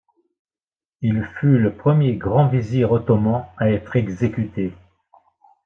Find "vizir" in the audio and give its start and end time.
2.47-2.91